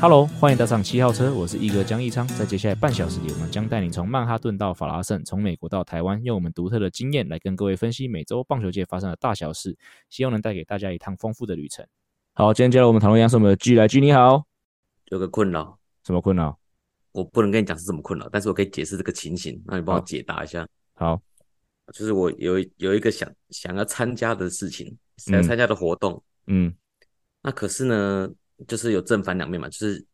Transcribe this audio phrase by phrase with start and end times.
[0.00, 2.26] Hello，欢迎搭上七号车，我是一哥江一昌。
[2.28, 9.76] 在接下来半小时里，我们将带你从曼哈顿到法拉盛，从美国到台湾，用我们独特的经验来跟各位分析美洲棒球界发生的大小事，
[10.08, 11.86] 希望能带给大家一趟丰富的旅程。
[12.32, 14.46] 好，今天接入我们讨论一样是我们的 G 来 G，你好。
[15.10, 16.58] 有个困扰，什么困扰？
[17.12, 20.66] 我不能跟你讲是什么困扰，但是我可以解释这个情形，那你帮我解答一下。
[20.94, 21.20] 好，
[21.92, 26.74] 就是我有有一个想想要参加的事情，想要参加的活动，嗯，嗯，
[27.42, 28.30] 那可是呢，
[28.66, 30.06] 就是有正反两面嘛，就是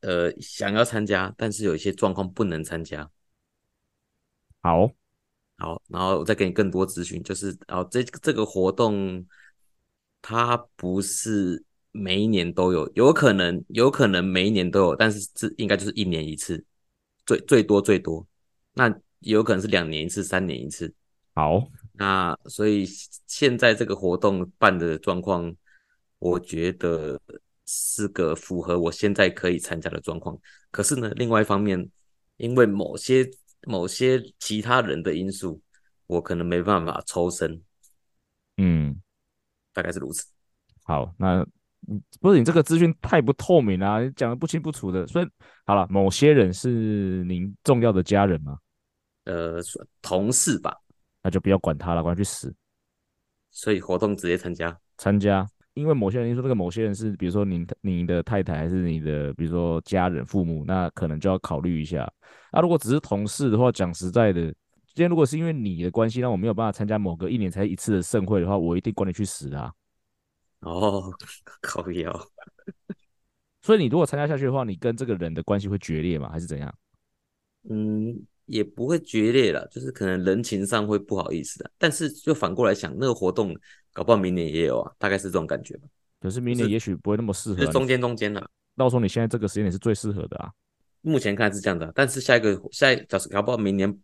[0.00, 3.10] 呃想要参加，但是有一些状况不能参加。
[4.62, 4.92] 好，
[5.58, 9.26] 好，然后我再给你更多资讯，就是哦这这个活动
[10.20, 16.64] 它不是每一年都有，有可能有可能每一年都有，但是这应该就是一年一次，
[17.24, 18.26] 最最多最多，
[18.74, 20.92] 那有可能是两年一次，三年一次。
[21.34, 22.86] 好，那所以
[23.26, 25.54] 现在这个活动办的状况，
[26.18, 27.20] 我觉得
[27.66, 30.38] 是个符合我现在可以参加的状况。
[30.70, 31.90] 可是呢，另外一方面，
[32.36, 33.28] 因为某些
[33.66, 35.60] 某些其他人的因素，
[36.06, 37.62] 我可能没办法抽身。
[38.56, 39.00] 嗯。
[39.72, 40.24] 大概是如此。
[40.84, 41.46] 好，那
[42.18, 45.06] 不是你这个资讯太不透明啊，你讲的不清不楚的。
[45.06, 45.28] 所以
[45.66, 48.58] 好了，某些人是您重要的家人吗？
[49.24, 49.60] 呃，
[50.00, 50.74] 同事吧。
[51.22, 52.54] 那就不要管他了，管他去死。
[53.50, 55.46] 所以活动直接参加，参加。
[55.76, 62.10] 因为某些人说这个某些人是，比如说您您的太太还是你的，比如说家人父母，那可能就要考虑一下。
[62.50, 64.52] 那如果只是同事的话，讲实在的。
[64.94, 69.70] 今天如果是因为你的关系让我没有办法参加某个一年才一次的盛会的话，我一定管你去死啊！
[70.60, 71.12] 哦，
[71.60, 72.28] 靠腰。
[73.60, 76.30] 所以你如果参加下去的话，你跟这个人的关系会决裂吗？
[76.30, 76.74] 还是怎样？
[77.68, 81.70] 嗯，也不会决裂了，就是可能人情上会不好意思的。
[81.78, 83.54] 但是就反过来想，那个活动
[83.92, 85.88] 搞不好明年也有啊，大概是这种感觉吧。
[86.20, 88.44] 可是明年也许不会那么适合，啊，就是中间中间的。
[88.76, 90.50] 到时候你现在这个时间点是最适合的啊。
[91.02, 93.98] 目前看是这样的，但是下一个下一假设搞不好明年。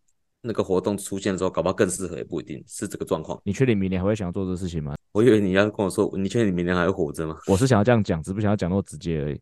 [0.45, 3.41] 那个活动出现的时候，搞不好更适合，也不一定是这个状况。
[3.45, 4.97] 你确定明年还会想要做这个事情吗？
[5.13, 7.39] 我以为你要跟我说，你确定你明年还会活着吗？
[7.47, 9.41] 我是想要这样讲，只不想要讲那么直接而已。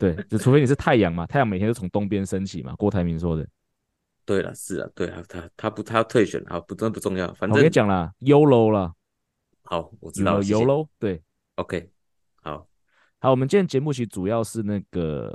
[0.00, 2.74] 对，就除非你是太阳嘛，太阳每天都从东边升起嘛。
[2.74, 3.46] 郭台铭说的。
[4.24, 8.94] 对了，是啊，对啊，他他不他要退选好，不真的不重要，反正我跟你讲了，YOLO 了。
[9.62, 10.42] 好，我知道了。
[10.42, 11.22] YOLO，对
[11.56, 11.90] ，OK，
[12.42, 12.68] 好，
[13.18, 15.34] 好，我们今天节目其实主要是那个。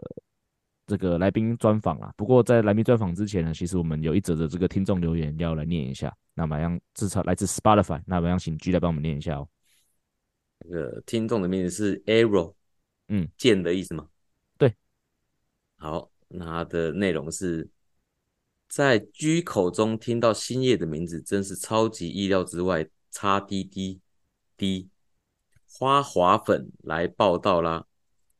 [0.87, 6.15] 这个来宾专访啊，不过在来宾专访之前呢，其实我们有一则的这个听众留言要来念一下。
[6.35, 9.49] 那么让至少来自 Spotify，那么让请 G 来帮我们念一下哦。
[10.59, 12.53] 这个听众的名字是 Arrow，
[13.07, 14.07] 嗯，剑的意思吗？
[14.59, 14.75] 对。
[15.77, 17.67] 好，那它的内容是
[18.67, 22.89] 在居口中听到星夜的名字，真是超级意料之外。
[23.17, 24.01] 叉滴滴
[24.57, 24.89] 滴
[25.65, 27.85] 花滑粉来报道啦，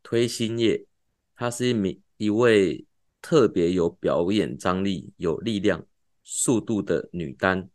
[0.03, 0.85] 推星夜，
[1.33, 2.01] 他是一名。
[2.17, 2.85] 一位
[3.21, 5.85] 特别有表演张力、有力量、
[6.23, 7.69] 速度的女单。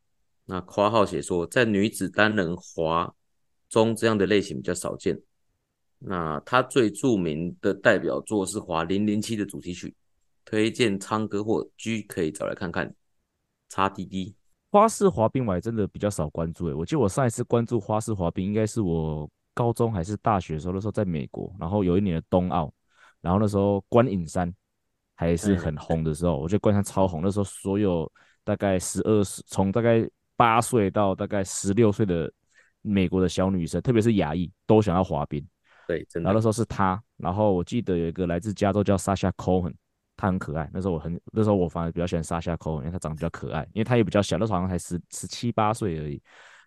[0.44, 3.14] 那括号写说，在女子单人滑
[3.70, 5.18] 中，这样的类型比较少见。
[5.98, 9.94] 那她最著名的代表作是滑零零七的主题曲，
[10.44, 12.94] 推荐昌哥或 G 可以找来看看。
[13.68, 14.34] 叉滴滴
[14.70, 22.72] 花式滑冰我还真的比较少关注诶，我记得我上一次关注花式滑冰应该是我高中还是大学的时候，那时候在美国，然后有一年的冬奥。
[23.20, 24.52] 然后那时候观影山
[25.14, 27.20] 还是很红的时候，我觉得观影山超红。
[27.22, 28.10] 那时候所有
[28.42, 32.32] 大概十二岁，从大概八岁到大概十六岁的
[32.80, 35.46] 美国的小女生，特别是亚裔，都想要滑冰。
[35.86, 36.28] 对，真的。
[36.28, 39.74] 然后那时候是她，然后我记得有一个来自加州叫 Sasha Cohen，
[40.20, 40.68] 她很可爱。
[40.72, 46.22] 那时候我很，那时候我反而比较喜欢 Sasha Cohen，因为他长得比较可爱，因为他也比较小，那时候好像才十十七八岁而已。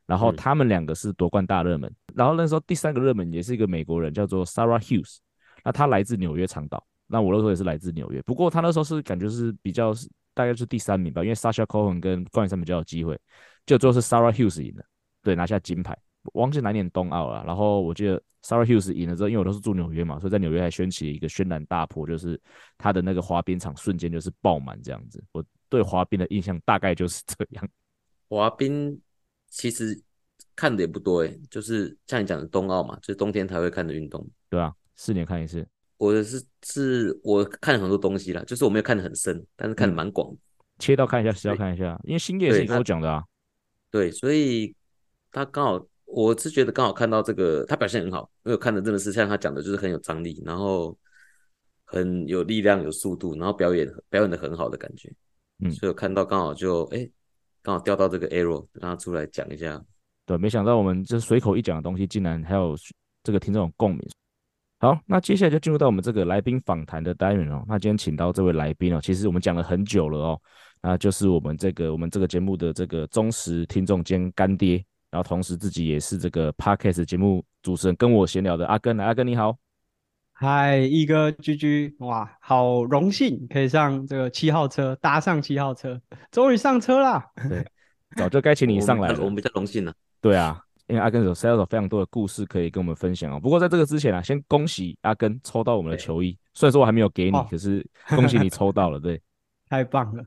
[0.06, 1.90] 然后他们两个是夺冠大热门。
[1.90, 1.96] 嗯。
[2.16, 5.18] 然后那时候第三个热门也是一个美国人，叫做 Sarah Hughes。
[5.64, 13.18] 那他来自纽约长岛，那我那时候也是来自纽约，不过他那时候是感觉是比较是大概是第三名吧，因为 Sasha Cohen 跟冠军上面比较有机会，
[13.66, 14.84] 就最后是 Sarah Hughes 赢了，
[15.22, 15.98] 对，拿下金牌，
[16.34, 17.44] 忘记哪年冬奥了。
[17.46, 22.40] 然后我记得 Sarah Hughes 赢了之后，因为我都是住纽约嘛，所以在纽约还掀起了一个轩然大波，就是
[22.78, 25.24] 他的那个滑冰场瞬间就是爆满这样子。
[25.32, 27.70] 我对滑冰的印象大概就是这样。
[28.30, 29.00] 滑冰
[29.50, 30.02] 其实
[30.56, 34.74] 看的也不多诶，就是像你讲的冬奥嘛，就是冬天才会看的运动，对啊？
[34.96, 35.68] 四年看一次，
[35.98, 40.32] 我的是是我看了很多东西啦，就是我没有看的很深，但是看的蛮广，
[40.78, 43.24] 切到看一下，是要看一下，因为星夜是你跟我讲的啊，
[43.90, 44.76] 对，所以
[45.32, 50.96] 他刚好我是觉得刚好看到这个他表现很好，因为我看的真的是像他讲的，就是很有张力，然后
[51.86, 55.12] 很有力量、有速度，然后表演表演的很好的感觉。
[55.64, 57.10] 嗯，所以我看到刚好就哎，
[57.62, 59.84] 刚好调到这个 arrow，让他出来讲一下。
[60.26, 62.76] 对，没想到我们这随口一讲的东西，竟然还有
[63.24, 64.00] 这个听众有共鸣。
[64.80, 67.64] 好，那接下来就进入到我们这个来宾访谈的单元哦。
[67.68, 70.42] 那今天请到这位来宾哦，其实我们讲了很久了哦，
[70.82, 74.84] 那就是我们这个我们这个节目的这个忠实听众兼干爹，
[75.14, 79.56] 然后同时自己也是这个 Podcast 节目主持人，跟我闲聊的阿根，来，阿根你好。
[80.32, 86.02] 嗨，一哥居居，哇，好荣幸可以上这个七号车，搭上七号车，
[86.32, 87.24] 终于上车啦。
[87.48, 87.64] 对，
[88.18, 89.94] 早就该请你上来了，我们比较荣幸了。
[90.20, 93.40] 对啊，因为阿根有 sales 非常多的故事可以跟我们分享哦。
[93.40, 99.22] 不过在这个之前啊，先恭喜阿根抽到我们的球衣，虽然说我还没有给你，哦、可是恭喜你抽到了，对，
[99.70, 100.26] 太棒了。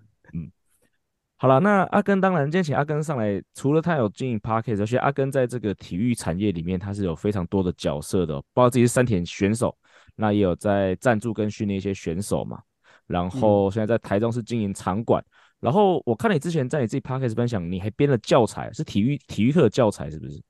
[1.36, 9.76] 嗯，好了，那阿根当然今天请阿根上来，除了他有经营 Podcast，而且阿根在这个体育产业里面他是有非常多的角色的，包括自己是三田选手。
[10.18, 12.58] 那也有在赞助跟训练一些选手嘛，
[13.06, 15.28] 然后现在在台中是经营场馆，嗯、
[15.60, 20.40] 然后我看你之前在你自己 Parkes 分享，你还编了教材，是体育体育课的教材是不是？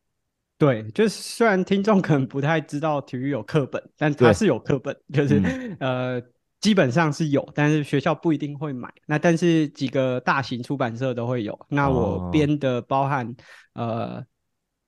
[0.57, 6.23] 对，就是虽然听众可能不太知道体育有课本，但它是有课本，就是、嗯、呃
[6.61, 8.93] 基本上是有，但是学校不一定会买。
[9.07, 11.59] 那但是几个大型出版社都会有。
[11.69, 13.27] 那我编的包含、
[13.75, 14.25] 哦、呃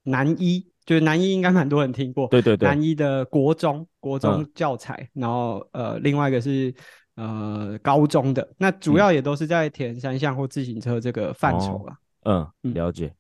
[0.03, 0.71] 南一。
[0.89, 6.75] 就是南一应该蛮多人听过，对对对，南一的国中国中教材，嗯、然后呃另外一个是
[7.17, 11.95] 呃高中的，那主要也都是在铁人三项或自行车这个范畴啦。
[12.25, 13.13] 嗯，了解。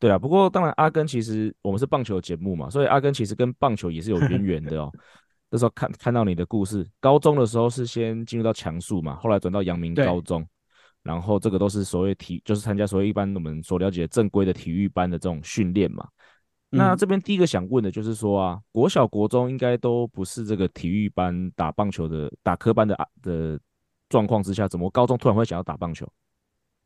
[0.00, 4.90] 对啊，不过当然阿根其实我们是棒球节目嘛，所以阿根其实跟棒球也是有渊源的哦。
[5.54, 10.42] 那时候看看到你的故事，高中的时候是先进入到强速嘛，后来转到阳明高中，
[11.02, 16.08] 然后这个都是所谓体就是参加所谓一般我们所了解的正规的体育班的这种训练嘛。
[16.70, 23.60] 那这边第一个想问的就是说啊，国小、国中应该都不是这个体育班打棒球的、打科班的啊的
[24.08, 26.10] 状况之下，怎么高中突然会想要打棒球？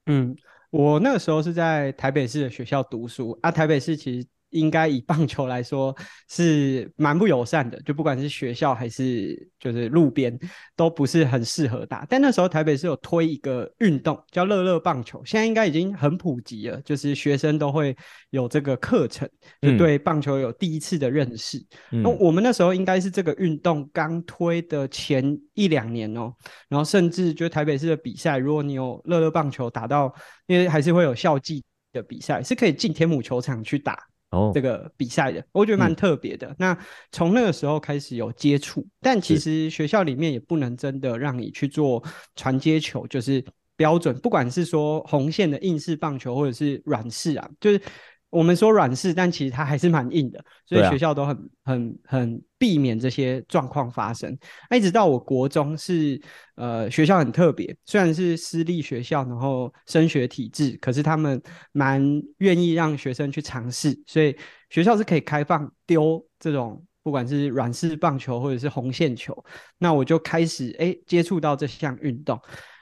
[0.07, 0.37] 嗯，
[0.71, 4.27] 我那个时候是在台北市的学校读书啊，台北市其实。
[4.51, 5.95] 应该以棒球来说
[6.29, 10.39] 是蛮不友善的，就不管是学校还是就是路边，
[10.75, 12.07] 都不是很适合打。
[12.09, 17.97] 但那时候台北是有推一个运动叫乐乐棒球，现在应该已经很普及了，就是学生都会
[18.31, 19.29] 有这个课程，
[19.61, 21.59] 就对棒球有第一次的认识。
[21.91, 26.33] 那、嗯、我们那时候应该是这个运动刚推的前一两年哦，
[26.69, 30.15] 然后甚至就台北市的比赛，如果你有乐乐棒球打到，
[30.47, 33.99] 因为还是会有校际的比赛，是可以进天母球场去打。
[34.31, 36.49] 哦，这个比赛的，我觉得蛮特别的。
[36.49, 36.79] 嗯、那
[37.13, 42.03] 从那个时候开始有接触，但其实学校里面也不能真的让你去做
[42.35, 43.45] 传接球，就是
[43.77, 47.81] 标准，不管是说红线的硬式棒球或者是软式啊，就是。
[48.29, 54.37] 我们说软式，但其实它还是蛮硬的，所以学校都很、啊、很很避免这些状况发生。
[54.71, 56.21] 一直到我国中是
[56.57, 61.41] 呃学校很特别，虽然是私立学校，然后升学体制，可是他们
[61.73, 62.03] 蛮
[62.39, 64.37] 愿意让学生去尝试，所以
[64.71, 69.33] 学校是可以开放丢这种不管是软式棒球或者是红线球，
[69.79, 72.39] 那我就开始哎接触到这项运动。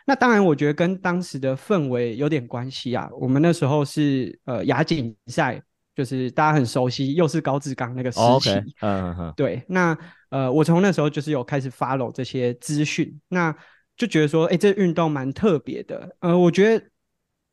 [0.07, 3.09] 那当然，我觉得跟当时的氛围有点关系啊。
[3.19, 5.63] 我们那时候是呃亚锦赛，
[5.95, 8.51] 就是大家很熟悉，又是高志刚那个时期。
[8.81, 9.33] 嗯嗯。
[9.35, 9.97] 对，那
[10.29, 13.55] 呃，我从那时候就是有开始 follow 这些资讯，那
[13.97, 16.15] 就觉得说，哎、欸，这运动蛮特别的。
[16.21, 16.85] 呃，我觉得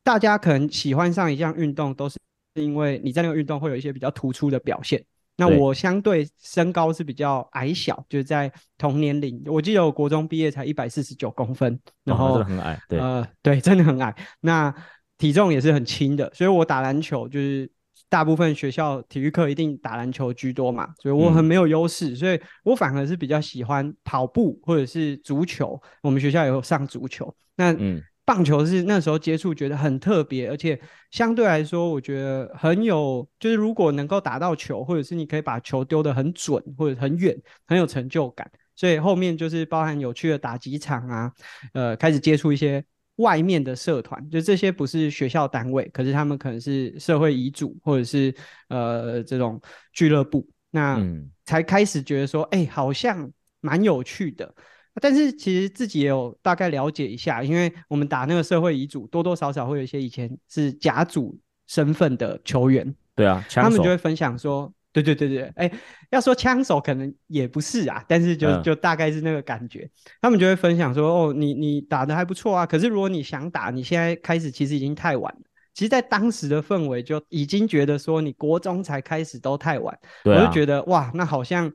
[0.02, 2.18] 大家可能喜欢上一项运动，都是
[2.54, 5.02] 因为你在那个运动会有一些比较突出的表现。
[5.36, 14.14] 那我相对身高是比较矮小，就是在同年龄，我记得我国中毕业才一百四十九公分，然后、哦、很矮，对，呃，对，真的很矮。
[14.40, 14.72] 那
[15.18, 17.68] 体重也是很轻的，所以我打篮球就是
[18.08, 25.80] 大部分学校体育课一定打篮球居多嘛，所以我很没有优势，嗯、所以我反而是比较喜欢跑步或者是足球。
[26.02, 28.02] 我们学校也有上足球，那嗯。
[28.32, 38.50] 棒球是那时候接触，觉得很特别，而且相对来说，我觉得很有，就是如果能够打到球，或者是你可以把球丢得很准或者很远，很有成就感。
[38.74, 41.30] 所以后面就是包含有趣的打几场啊，
[41.74, 42.82] 呃，开始接触一些
[43.16, 48.34] 外面的社团，就这些不是学校单位，可是他们可能是社会遗嘱或者是
[48.70, 49.60] 呃这种
[49.92, 50.98] 俱乐部，那
[51.44, 54.54] 才开始觉得说，哎、欸，好像蛮有趣的。
[55.00, 62.94] 但是其实自己也有大概了解一下，因为我们打那个社会乙组，多多少少会有一些以前是甲组身份的球员。
[63.14, 65.72] 对啊，他们就会分享说，对对对对，哎、欸，
[66.10, 69.88] 要说枪手可能也不是啊，但是就、嗯、就大概是那个感觉。
[70.20, 75.40] 他们就会分享说，哦，你你打的还不错啊，可是如果你想打，你现在开始其实已经太晚了，
[75.74, 79.94] 其实，在当时的氛围就已经觉得说，你国中才开始都太晚。
[79.94, 81.70] 啊、我就觉得哇，那好像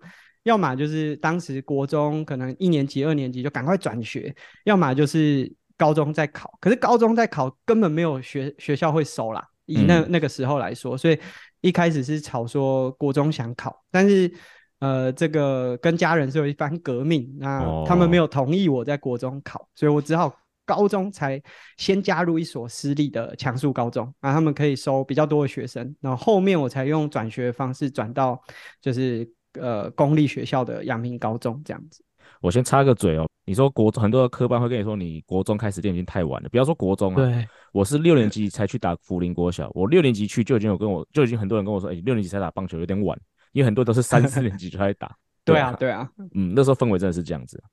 [0.48, 6.58] 要么就是当时国中可能一年级、二年级就赶快转学，要么就是高中再考。
[6.62, 11.20] 可是高中再考根本没有学学校会收啦，以那、嗯、那个时候来说，所以
[11.60, 14.32] 一开始是吵说国中想考，但是
[14.80, 20.34] 呃，这个跟家人是有一番革命，那他们没有同意我在国中考，哦、所以我只好。
[20.68, 21.42] 高中才
[21.78, 28.38] 先加入一所私立的强速高中，然后他们可以收比较多的学生，然后后面我才用转学方式转到
[28.82, 29.26] 就是
[29.60, 32.04] 呃公立学校的阳明高中这样子。
[32.42, 43.20] 我先插个嘴哦，你说国中很多的科班会跟你说你国中开始练已经太晚了，不要说国中啊，对，我是六年级才去打福林国小，我六年级去就已经有跟我就已经很多人跟我说，哎，六年级才打棒球有点晚，
[43.54, 45.16] 因为很多都是三四年级就开始打。
[45.44, 47.64] 对啊，对啊，嗯，那时候氛围真的是这样子。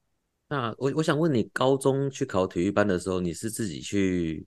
[0.49, 4.47] 那我我想问你，高中去考体育班的时候，你是自己去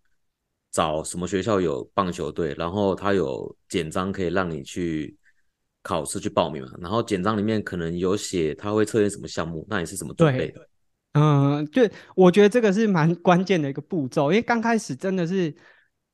[0.72, 5.18] 找什么学校有棒球队，然后他有简章可以让你去
[5.88, 6.70] 考试去报名嘛？
[6.82, 10.68] 然后简章里面可能有写他会测验什么项目，那你是怎么准备的？
[11.14, 11.82] 嗯，就
[12.16, 15.56] 我觉得这个是蛮关键的一个步骤，因为刚开始真的是。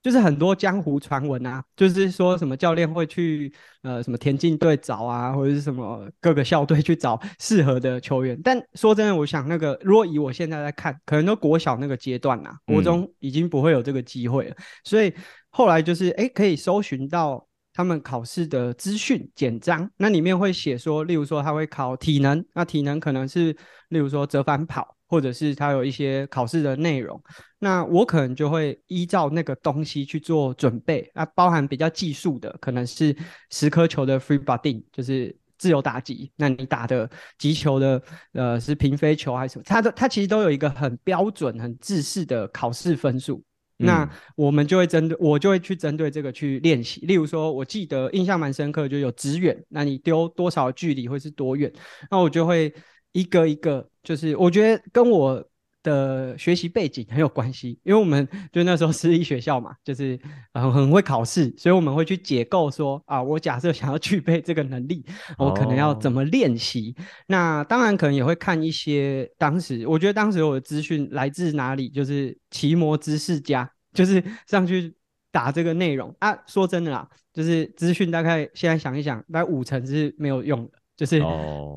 [0.03, 3.49] 就是很多江湖传闻啊，就是说什么教练会去
[3.83, 8.37] 呃什么田径队找啊，或者是什么各个校队去找适合的球员。
[8.43, 14.51] 但说真的，我想那个如果以我现在来看，可能都国小那个阶段呐、啊，国中已经不会有这个机会了。
[14.51, 15.13] 嗯、所以
[15.51, 23.55] 后来就是哎，可以搜寻到他们考试的资讯简章，那里面会写说，例如说他会考体能，那体能可能是
[23.89, 24.95] 例如说折返跑。
[25.05, 27.21] 或者是他有一些考试的内容，
[27.59, 31.07] 那我可能就会依照那个东西去做准备。
[31.13, 33.15] 那包含比较技术的，可能是
[33.51, 36.31] 十颗球的 free batting，就是自由打击。
[36.35, 38.01] 那你打的击球的，
[38.31, 39.63] 呃，是平飞球还是什么？
[39.67, 43.43] 它的它其实都有一个很标准、很制式的考试分数。
[43.83, 47.01] 那我们就会针对，我就会去针对这个去练习。
[47.05, 51.71] 例如说，我记得印象蛮深刻，就有直远，那你丢多少距离会是多远？
[52.09, 52.73] 那我就会。
[53.15, 55.47] 一个一个，就是我觉得跟我
[55.83, 60.17] 的学习背景很有关系，因为我们就那时候私立学校嘛， 就是
[60.53, 65.05] 很很会考试，所以我们会去解构说啊，我假设想要具备这个能力，
[65.37, 66.95] 我可能要怎么练习。
[66.97, 67.05] Oh.
[67.27, 74.95] 那当然可能也会看一些当时，我觉得当时我的资讯来自哪里，就是奇摩知识家， 就是上去
[75.31, 76.33] 打这个内容啊。
[76.47, 80.71] 说真的啦，就是资讯大概现在想一想，大概五成是没有用的。
[80.95, 81.21] 就是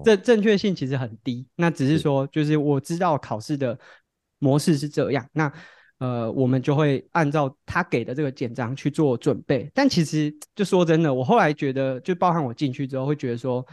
[0.05, 1.47] 这正确性其实很低，oh.
[1.57, 3.79] 那只是说，就是我知道考试的
[4.39, 5.51] 模式是这样，那
[5.99, 9.71] 呃，我们就会按照他给的这个简章去做准备。
[9.73, 13.67] 但其实就说真的，我后来觉得，就包含我进去之后，会觉得说，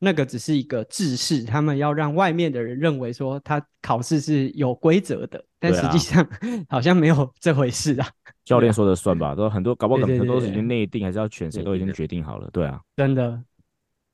[0.00, 6.38] 那个只是一个制式，他们要让外面的人认为说他考试是有规则的，但实际上、啊、
[6.68, 8.08] 好像没有这回事啊。
[8.44, 13.40] 教练说的算吧，都很多搞不好很多都是已经内定，还是要选谁都已经决定好了，对啊，真的。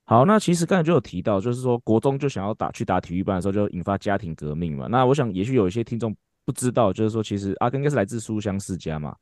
[0.06, 4.86] 好，那其实刚才就有提到，就是说国中就想要打去打体育班的时候，就引发家庭革命嘛。
[4.86, 9.16] 那我想，也许有一些听众不知道，就是说，其实阿根应该是来自书香世家嘛。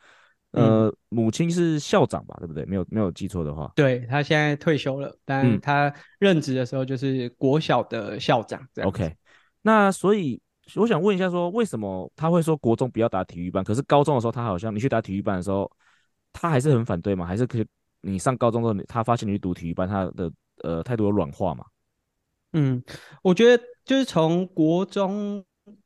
[0.51, 2.65] 呃，嗯、母亲是校长吧，对不对？
[2.65, 3.71] 没有没有记错的话。
[3.77, 8.61] 对，他现在退休了，但他任职的时候就是国小的校长。
[8.75, 9.15] 嗯、OK，
[9.62, 10.41] 那所以
[10.75, 15.71] 我想问一下，说为什么他会说国中不要打体育班，可是高中的时候他好像你去打体育班的时候，
[16.33, 17.25] 他还是很反对吗？
[17.25, 17.67] 还是可以
[18.01, 20.29] 你上高中之后，他发现你去读体育班，他的。
[20.63, 21.65] 呃，态度有软化嘛？
[22.53, 22.83] 嗯，
[23.23, 25.43] 我觉得就是从国中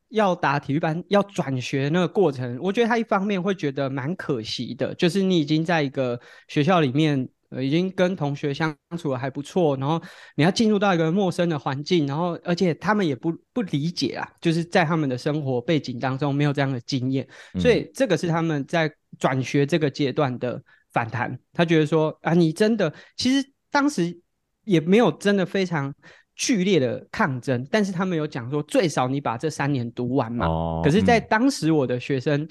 [0.09, 10.03] 要打体育班要转学那个过程，我觉得他一方面会觉得蛮可惜的，就是你已经在一个学校里面，呃，已经跟同学相处的还不错，然后
[10.35, 17.27] 你要进入到一个陌生的环境，然后而且他们也不不理解啊，就是在他们的生活背景当中没有这样的经验，
[17.61, 20.61] 所以这个是他们在转学这个阶段的
[20.93, 21.39] 反弹。
[21.53, 24.21] 他觉得说啊，你真的其实当时。
[24.67, 25.95] 也没有真的非常
[26.35, 30.47] 剧烈的抗争，但是他们有讲说，最少你把这三年读完嘛。
[30.47, 30.83] 哦。
[30.85, 32.47] 可是，在当时我的学生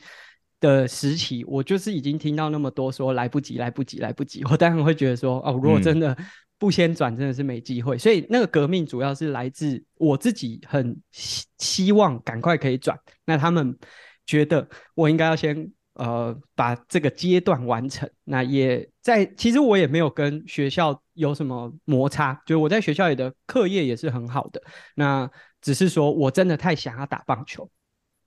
[0.60, 4.44] 的时期，嗯、我就是已经听到那么多说来不及，来不及，来不及。
[4.50, 6.18] 我当然会觉得说，哦，如果真的
[6.58, 7.96] 不先转，真的是没机会。
[7.98, 12.98] 嗯、所以那个革命主要是来自我自己，很希希望赶快可以转。
[13.26, 13.78] 那他们
[14.26, 15.70] 觉得我应该要先。
[15.96, 19.26] 呃，把这个阶段完成，那也在。
[19.36, 24.62] 其实我也没有跟学校有什么摩擦，就我在学校里的课业也是很好的。
[24.96, 25.30] 那
[25.62, 27.70] 只是说我真的太想要打棒球。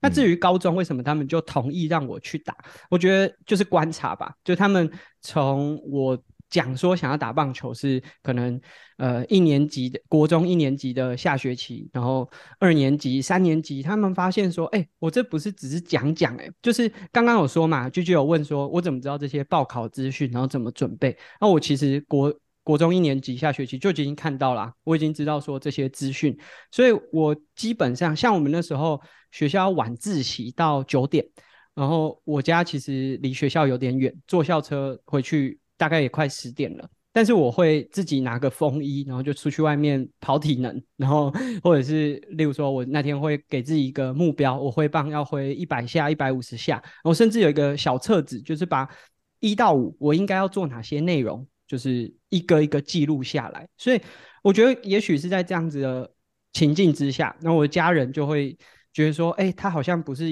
[0.01, 2.55] 那至于高中为什么他们就同意让我去打，
[2.89, 4.33] 我觉得就是观察吧。
[4.43, 4.89] 就他们
[5.21, 6.17] 从我
[6.49, 8.59] 讲说想要打棒球是可能
[8.97, 12.29] 呃一年级的国中一年级的下学期，然后
[12.59, 21.15] 二年级、三年级，他们发现说，哎、我这不是只是讲讲，哎，就是刚刚有说嘛，就就有问说，我怎么知道这些报考资讯，然后怎么准备？
[21.39, 26.37] 那我其实国国中一年级下学期就已经看到了，我已经知道说这些资讯，
[26.71, 28.99] 所以我基本上像我们那时候
[29.31, 31.25] 学校晚自习到九点。
[31.75, 36.87] 然后我家其实离学校有点远，坐校车回去大概也快十点了。
[37.11, 41.33] 但是我会自己拿个风衣，然后就出去外面跑体能，然后
[41.63, 48.87] 或者是例如说我那天会给自己一个目标，我挥棒要挥一百下、一百五十下，我甚至有一个小册子，就是把
[49.39, 53.67] 一到五我应该要做哪些内容，就是一个一个记录下来。
[53.75, 53.99] 所以
[54.43, 56.13] 我觉得也许是在这样子的
[56.53, 58.55] 情境之下，那我的家人就会
[58.93, 60.25] 觉得说，哎，他好像不是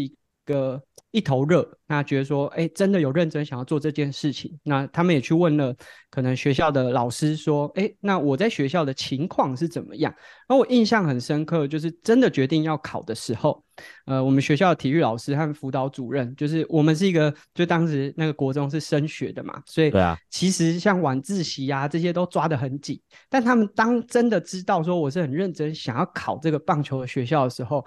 [0.47, 0.81] 个。
[1.11, 4.59] 一头热，那觉得说，哎，真的有认真想要做这件事情。
[4.61, 5.73] 那他们也去问了，
[6.11, 10.13] 可能学校的老师说，哎，那我在学校的情况是怎么样？
[10.47, 13.63] 然后我印象很深刻，就是真的决定要考的时候，
[14.05, 22.99] 呃，我们学校的体育老师和辅导主任，就是我们是一个，就当时那个国中是升学的嘛，所以对啊，其实像晚自习啊这些都抓得很紧。
[23.29, 27.83] 但他们当真的知道说我是很认真想要考这个棒球的学校的时候，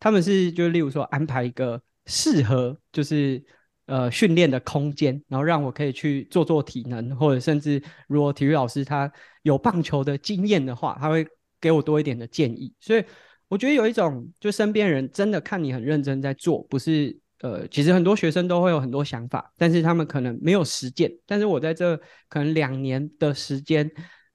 [0.00, 1.80] 他们是就例如说安排一个。
[2.06, 3.42] 适合就是
[3.86, 9.10] 呃训练的空间，然后让我可以去做做体能，或者甚至如果体育老师他
[9.42, 11.26] 有棒球的经验的话，他会
[11.60, 12.72] 给我多一点的建议。
[12.80, 13.04] 所以
[13.48, 21.12] 我觉得有一种，就身边人真的看你很认真在做，不是呃，其实很多学生都会有很多想法，但是他们可能没有实践。
[21.26, 21.94] 但是我在这
[22.28, 23.90] 可能两年的时间，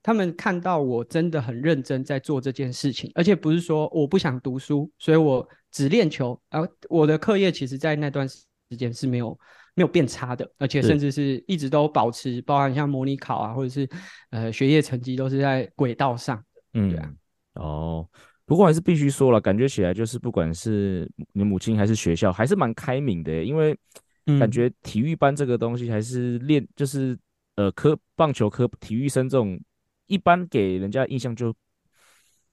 [0.09, 5.47] 他们看到我真的很认真在做这件事情，而且不是说我不想读书，所以我。
[5.71, 9.39] 只练球，而、啊、我的课业其实，在那段时间是没有
[9.75, 13.87] 没有变差的，而且甚至是一直都保持，包含像模拟考啊，或者是
[14.31, 16.43] 呃学业成绩都是在轨道上。
[16.73, 17.13] 嗯，对啊。
[17.53, 18.09] 哦，
[18.47, 23.77] 不过还是必须说了，感觉起来就是不管是你母亲还是学校，还是蛮开明的，因为
[24.39, 27.15] 感觉体育班这个东西还是练，就是
[27.57, 29.55] 呃科棒球科体育生这种，
[30.09, 31.55] 一般给人家的印象就。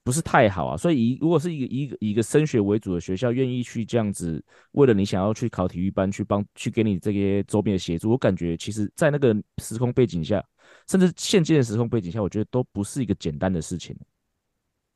[0.03, 10.41] 不是太好啊，所以以如果是一个一个以一个升学为主的学校，愿意去这样子，为了你想要去考体育班，去帮去给你这些周边的协助，我感觉其实，在那个时空背景下，
[10.87, 13.93] 甚至现今的时空背景下，我觉得都不是一个简单的事情。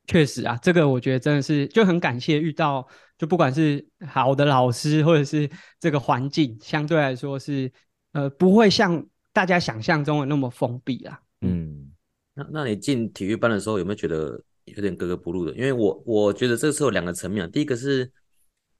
[0.06, 5.46] 确实啊，这个我觉得真的是就很感谢遇到，就不管是好的老师，或者是
[5.78, 7.70] 这个环境，相对来说是
[8.12, 11.20] 呃不会像大家想象中的那么封闭啊。
[11.42, 11.91] 嗯，
[12.34, 14.42] 那那你进体育班的时候，有没有觉得？
[14.66, 17.50] 有点格格不入的，因为我我觉得这个是有两个层面。
[17.50, 18.08] 第一个是，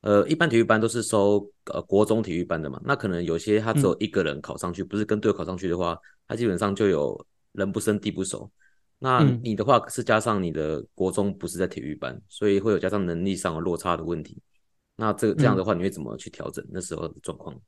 [0.03, 8.49] 呃，一般体育班都是收呃国中体育班的嘛，那可能有些他只有一个人考上去，嗯、不是跟队友考上去的话，他基本上就有人不生地不熟。
[9.01, 14.41] 那你的话是加上你的国中不是在体育班，所以会有加上能力上的落差的问题。
[14.95, 17.61] 那这这样的话，你会怎么去调整那时候的状况？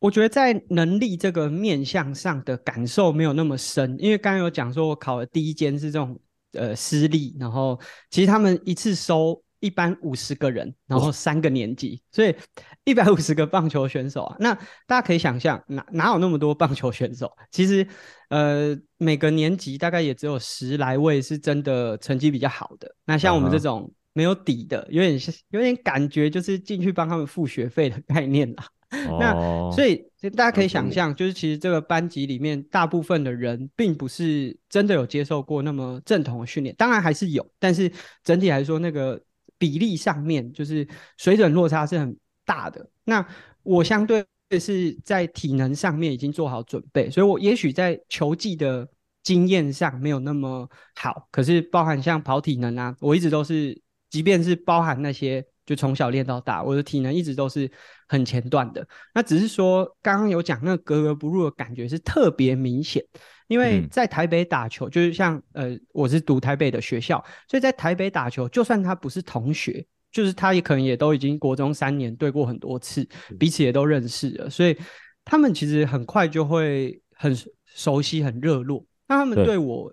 [0.00, 6.18] 我觉得在能力这个面向上的感受没有那么深，因为刚刚有讲说我考的第一间是这种。
[6.54, 7.78] 呃，私立，然后
[8.10, 12.34] 其实他们一次收一般五十个人，然后三个年级，所以
[12.82, 14.36] 一百五十个棒球选手啊。
[14.40, 14.52] 那
[14.84, 17.30] 大家可以想象，哪哪有那么多棒球选手？
[17.52, 17.86] 其实，
[18.30, 22.92] 呃，每个年级大概也只有十来位是真的成绩比较好的。
[23.04, 28.64] 那像我们这种没有底的，有点有点感觉，就是进去帮他们付学费的概念啦。
[29.20, 37.90] 那所以，大家可以想象，就是其实这个班级里面大部分的人，并不是真的有接受过那么正统的训练，当然还是有，但是
[38.24, 39.20] 整体来说，那个
[39.58, 40.86] 比例上面就是
[41.18, 42.84] 水准落差是很大的。
[43.04, 43.24] 那
[43.62, 44.24] 我相对
[44.58, 48.88] 是在体能上面已经做好准备，所以我也许在球技的
[49.22, 55.46] 经验上没有那么好，可是包含像跑体能啊，我一直都是，即便是包含那些。
[55.70, 57.70] 就从小练到大，我的体能一直都是
[58.08, 58.84] 很前段的。
[59.14, 63.00] 那只是说，刚刚有讲那个格格不入的感觉是特别明显，
[63.46, 74.76] 因为在台北打球，嗯、就是像呃，我是读台北的学校，所以在台北打球，就算他不是同学，就是他也可能也都已经国中三年对过很多次，彼此也都认识了，所以
[75.24, 77.32] 他们其实很快就会很
[77.64, 78.84] 熟悉、很热络。
[79.06, 79.88] 那他们对我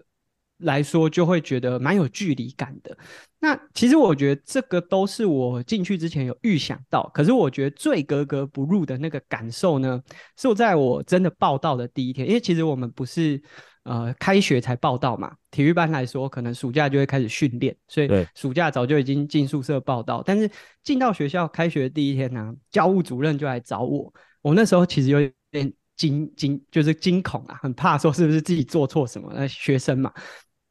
[0.60, 2.98] 来说，就会觉得蛮有距离感的。
[3.40, 10.02] 那其实我觉得这个都是我进去之前有预想到，可是我觉得最格格不入的那个感受呢，
[10.38, 13.40] 是我在我真的报到的第一天，因为其实我们不是
[13.84, 20.50] 呃开学才报到嘛，体育班来说可能暑假就会开始训练，所以暑假早就已经进宿舍报到，但是
[20.84, 25.20] 进到学校开学第一天呢，教务主任就来找我，我那时候其实有
[25.52, 29.32] 点惊惊，就是惊恐啊，很怕说是不是自己做错什么。
[29.36, 30.12] 那学生嘛，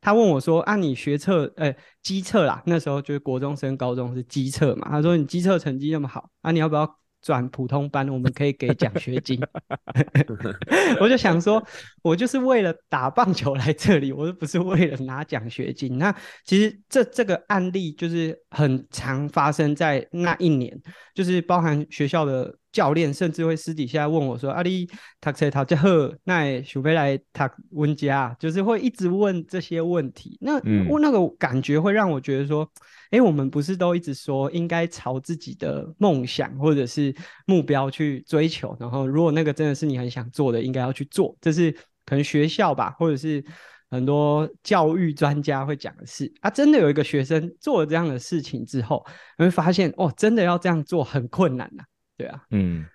[0.06, 6.88] 他问我说：“啊，你学测，呃，基测啦，那时候就是国中升高中是基测嘛。”他说：“你基测成绩那么好，啊，你要不要？”
[7.22, 9.40] 转普通班，我们可以给奖学金。
[11.00, 11.60] 我就想说，
[12.06, 15.98] 我就是为了打棒球来这里，我又不是为了拿奖学金。
[15.98, 16.14] 那
[16.44, 20.80] 其实这这个案例就是很常发生在那一年，
[21.14, 24.88] 就是包含学校的教练，甚至会私底下问我说：“阿里
[25.20, 25.88] 读册读这好，
[26.22, 30.38] 那想要来读温家？”就是会一直问这些问题。
[30.40, 32.70] 那我那个感觉会让我觉得说。
[33.10, 37.14] 哎，我们不是都一直说应该朝自己的梦想或者是
[37.46, 41.72] 目标去追求，然后如果那个真的是你很想做的，应该要去做，这是
[42.06, 43.44] 可能学校吧，或者是
[43.90, 46.48] 很多教育专家会讲的事啊。
[46.48, 49.04] 真的有一个学生做了这样的事情之后，
[49.36, 51.84] 你会发现哦，真的要这样做很困难呐，
[52.16, 52.86] 对啊，嗯。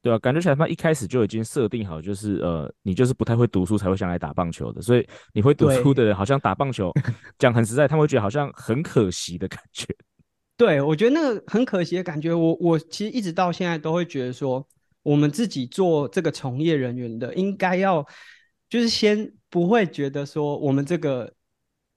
[0.00, 6.92] 对啊，感觉起来他一开始就已经设定好，就是呃，你就是不太会读书才会想来打棒球的，所以你会读书的人好像打棒球，
[7.36, 9.84] 讲很实在，他们会觉得好像很可惜的感觉。
[10.56, 14.64] 对，我觉得那个很可惜的感觉，我我其实一直到现在都会觉得说，
[15.02, 18.06] 我们自己做这个从业人员的，应该要
[18.68, 21.32] 就是先不会觉得说我们这个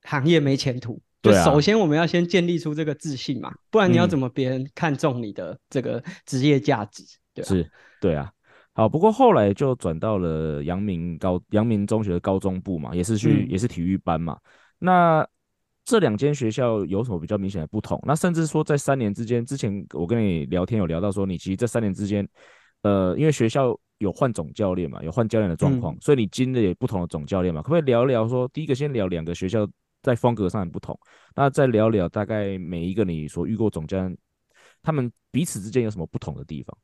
[0.04, 7.04] 行业没前途，就首先我们要先建立出这个自信嘛，不然你要怎么别人看中你的这个职业价值？
[7.34, 7.72] 对啊，是。
[8.02, 8.32] 对啊，
[8.74, 14.36] 好，不过后来就转到了阳明高阳明中学的高中部嘛，也是去、嗯、也是体育班嘛。
[14.80, 15.28] 那
[15.86, 18.02] 这两间学校有什么比较明显的不同？
[18.08, 22.28] 那甚至说在三年之间，之前我跟你聊天有聊到说，你其实这三年之间，
[22.82, 29.68] 呃，因为学校有换总教练嘛，有换教练的状况，嗯、所以你经历也不同的总教练嘛，可不可以聊聊说，第一个先聊两个学校
[30.02, 31.00] 在风格上的不同，
[31.36, 34.18] 那再聊聊大概每一个你所遇过总教练，
[34.82, 36.78] 他们彼此之间有什么不同的地方？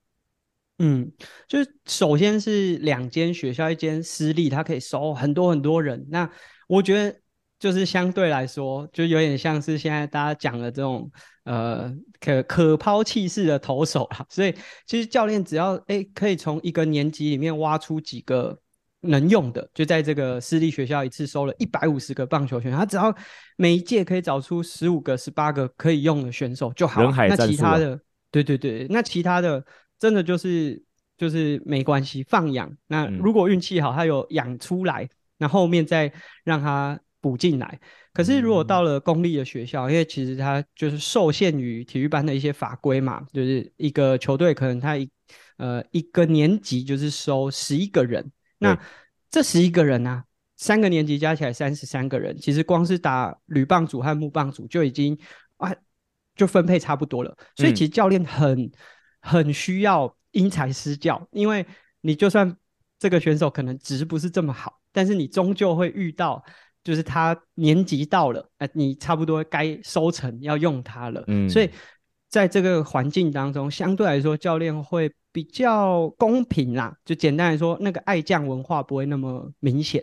[0.80, 1.12] 嗯，
[1.48, 6.06] 就是首先是两间学校，一间私立，它可以收很多很多人。
[6.12, 6.30] 那
[6.68, 7.20] 我觉得
[7.60, 11.10] 就是相对来说，就有点像是现在大家讲的这种
[11.44, 14.26] 呃可可抛弃式的投手啦。
[14.30, 14.54] 所以
[14.86, 18.58] 其实教练只要哎可以从一个年级里面挖出几个
[19.02, 23.16] 能用的，就在这个私立学校一次收了一百五十个棒球选手，他只要
[23.56, 27.02] 每一届可以找出十五个、十八个可以用的选手就好。
[27.12, 28.00] 那其他的，
[28.32, 29.64] 对对对，那其他的。
[30.00, 30.80] 真的就是
[31.18, 32.72] 就是没关系，放养。
[32.86, 37.80] 那如果运气好，他有养出来，嗯、那后面再让他补进来。
[38.14, 45.10] 可是如果到了公立的学校，嗯、因为其实它就是受限于体育班的一些法规嘛，就是一个球队可能他一
[45.58, 48.80] 呃一个年级就是收十一个人，那
[49.30, 50.24] 这十一个人呢、啊，
[50.56, 55.18] 三个年级加起来三十三个人，其实光是打铝棒组和木棒组就已经
[55.58, 55.74] 啊
[56.36, 57.38] 就分配差不多了。
[57.56, 58.62] 所以其实教练很。
[58.62, 58.72] 嗯
[59.20, 61.66] 很需要因材施教，因为
[62.00, 62.56] 你就算
[62.98, 66.42] 这个选手可能值不是这么好，但是你终究会遇到，
[66.88, 71.22] 就是他年纪到了，哎，你差不多该收成要用它了。
[71.28, 71.70] 嗯，所以
[72.30, 76.96] 在这个环境当中，相对来说教练会比较公平啦。
[77.04, 80.02] 就简单来说，那个爱将文化不会那么明显。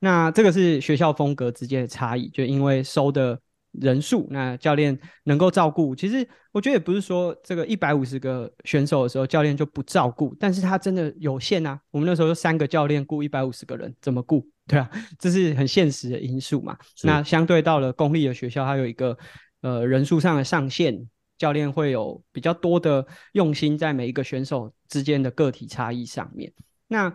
[0.00, 3.40] 那这个是学校风格之间的差异，就因为收的。
[3.72, 11.78] 人数，那教练能够照顾，其实我觉得也不是说这个一百五十个选手的时候，教练就不照顾，但是他真的有限啊。
[11.90, 14.44] 我们那时候三个教练雇一百五十个人，怎么顾？
[14.68, 16.78] 对啊，这是很现实的因素嘛。
[17.02, 19.16] 那相对到了公立的学校，它有一个
[19.62, 26.52] 呃人数上的上限，教练会有比较多的用心在每一个选手之间的个体差异上面。
[26.86, 27.12] 那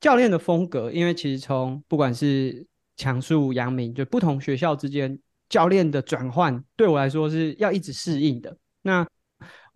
[0.00, 2.66] 教练的风格，因为其实从不管是
[2.96, 5.18] 强恕、阳明，就不同学校之间。
[5.48, 8.58] 教练的转换对我来说是要一直适应的。
[8.82, 9.06] 那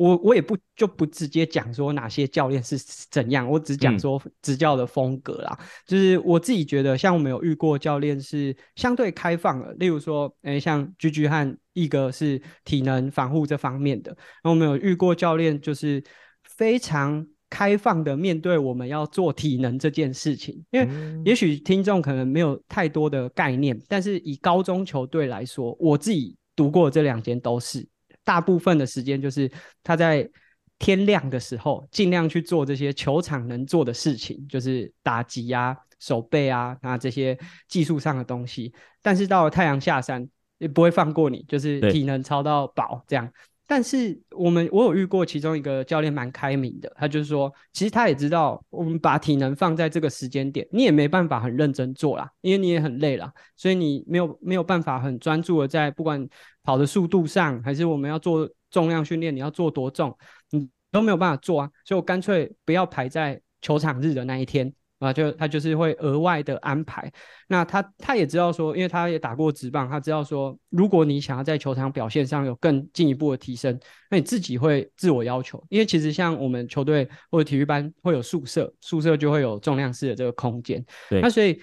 [0.01, 2.79] 我我也不就不直接讲说哪些教练是
[3.11, 5.55] 怎样，我只讲说执教的风格啦。
[5.61, 14.11] 嗯、就是我自己觉得，像我们有遇过教练是相对开放的，例如说，诶，像居居和一哥是体能防护这方面的。
[14.43, 16.03] 然后我们有遇过教练就是
[16.43, 17.27] 非常。
[17.53, 20.89] 开放的面对我们要做体能这件事情，因为
[21.25, 27.85] 也许听众可能没有太多的概念，但是以高中球队来说，我自己读过这两间都是，
[28.31, 29.51] 大部分的时间就是
[29.83, 30.31] 他在
[30.79, 38.73] 天亮的时候尽量去做这些球场能做的事情，就是打击啊、手背啊，那这些技术上的东西。
[39.03, 43.29] 但是到了太阳下山，也不会放过你，就是体能超到饱这样。
[43.73, 56.29] 但是我们我有遇过其中一个教练蛮开明的，他就是说，其实他也知道我们把体能放在这个时间点，你也没办法很认真做啦，因为你也很累啦，所以你没有没有办法很专注的在不管
[56.65, 60.13] 跑的速度上，还是我们要做重量训练，你要做多重，
[60.51, 67.13] 你都没有办法做啊，所以我干脆不要排在球场日的那一天，啊，就他就是会额外的安排。
[67.49, 73.77] 那他他也知道说，因为他也打过职棒，他知道说，如果你想要在球场表现上有更进一步的提升，
[74.09, 75.61] 那你自己会自我要求。
[75.69, 80.85] 因为其实像我们球队或者体育班会有宿舍，宿舍就会有重量式的这个空间。
[81.09, 81.61] 对，那所以。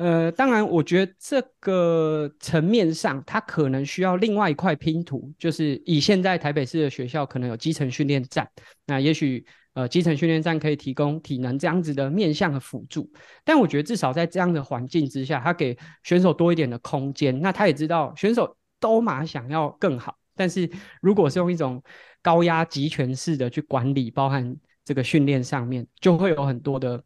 [0.00, 8.48] 呃，当然，我觉得这个层面上，它可能需要另外一块拼图，就是以现在台北市的学校可能有基层训练站，
[8.86, 13.10] 那也许呃基层训练站可以提供体能这样子的面向和辅助。
[13.44, 21.82] 但我觉得至少在这样的环境之下，他给选手多一点的空间，那他也知道选手都嘛想要更好，但是如果是用一种
[22.22, 27.02] 高压集权式的去管理，包含这个训练上面，就会有很多的。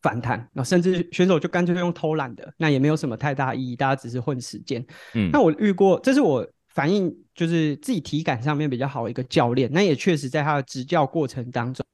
[0.00, 4.84] 反弹，那甚至选手就干脆用偷懒的，那也没有什么太大意义，大家只是混时间。
[5.14, 11.84] 嗯，那我遇过，这是我反应就是自己体感上面比较好的一个教练，那也确实在他的执教过程当中，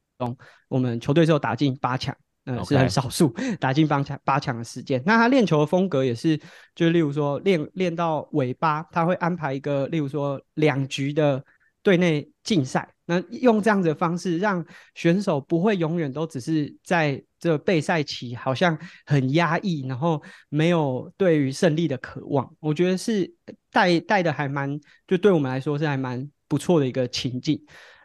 [0.67, 2.15] 我们球队是有打进八强，
[2.45, 5.01] 嗯.是很少数打进八强八强的时间。
[5.05, 6.37] 那他练球的风格也是，
[6.75, 11.43] 就是例如说练练到尾巴，他会安排一个，例如说两局的
[11.83, 12.87] 队内竞赛。
[13.11, 22.47] 那用这样子的方式，让选手不会永远都只是在这备赛期，好像很压抑，然后没有对于胜利的渴望。
[22.59, 23.33] 我觉得是
[23.71, 27.59] 带带的还蛮，就对我们来说是还蛮不错的一个情境。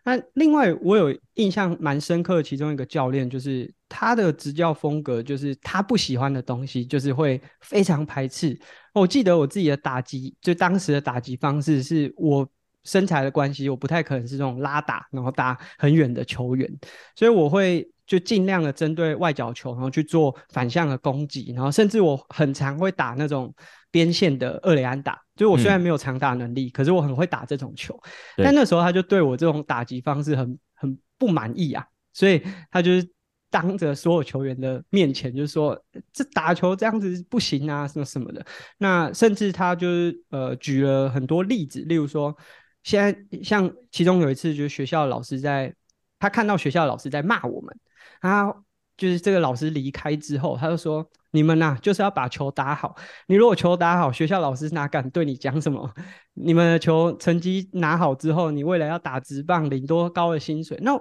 [0.05, 8.59] 那另外我有印象蛮深刻其中一个教练，就是他的执教风格，就是他不喜欢的东西，就是会非常排斥。
[8.95, 12.49] 我记得我自己的打击，就当时的打击方式是我。
[12.85, 16.70] 身材的关系，我不太可能是这种拉打，然后打很远的球员，
[17.16, 23.55] 所以我会就尽量的针对外角球，然后去做反向的攻击，然后甚至我很常会打那种
[23.90, 27.99] 边线的二雷安打，就是我虽然没有长打能力，嗯、可是我很会打这种球。
[28.37, 33.09] 但那时候他就对我这种打击方式很很不满意啊，所以他就是
[33.51, 38.44] 当着所有球员的面前就说，这打球这样子不行啊，什么什么的。
[38.77, 42.37] 那甚至他就是呃举了很多例子，例如说。
[42.85, 45.75] 现在像其中有一次，就是学校老师在，
[46.20, 47.77] 他看到学校老师在骂我们，
[48.20, 48.55] 他
[48.97, 52.94] 就是这个老师离开之后，他就说：“你们呐、就是要把球打好。
[53.27, 55.92] 你如果球打好，学校老师哪敢对你讲什么？
[56.35, 60.92] 你们的球成绩拿好之后，你未来要打直棒，领多高的薪水？”那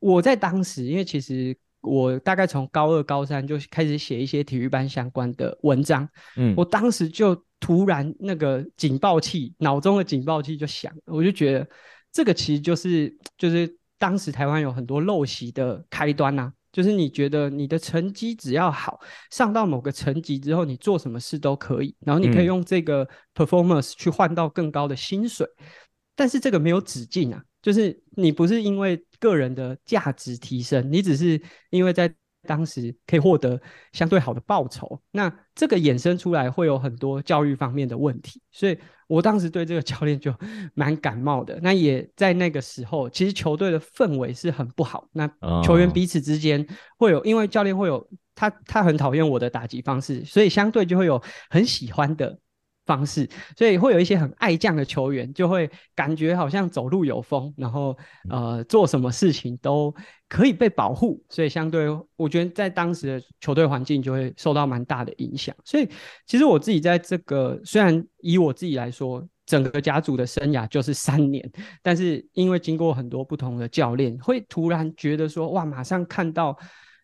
[0.00, 7.40] 我在当时，因为其实我大概从高二、高三就开始写一些体育班相关的文章，嗯，我当时就。
[7.58, 11.66] 突然，那个警报器，脑中的警报器就响，我就觉得
[12.12, 25.66] 这个其实就是就是当时台湾有很多陋习的开端呐、啊，就是你觉得你的成绩只要好，上到某个层级之后，你做什么事都可以，然后你可以用这个 performance 去换到更高的薪水，嗯、
[26.14, 32.12] 但是这个没有止境啊，就是你不是因为个人的价值提升，你只是因为在。
[32.48, 40.32] 当时可以获得相对好的报酬，那这个衍生出来会有很多教育方面的问题，所以我当时对这个教练就
[40.72, 41.58] 蛮感冒的。
[41.60, 45.28] 那也在那个时候，其实球队的氛围是很不好，那
[45.64, 46.64] 球员彼此之间
[46.96, 52.38] 会有，因为教练会有他，他很讨厌我的打击方式，所以相对就会有很喜欢的。
[52.86, 57.96] 方式，所以会有一些很爱将的球员，就会感觉好像走路有风，然后
[58.30, 59.92] 呃做什么事情都
[60.28, 65.54] 可以被保护，所以相对我觉得在当时的球队环境就会受到蛮大的影响。
[65.64, 65.88] 所以
[66.26, 71.50] 其实我自己在这个虽然以我自己来说，整个家族的生涯就是三年，
[71.82, 76.56] 但是因为经过很多不同的教练，会突然觉得说哇，马上看到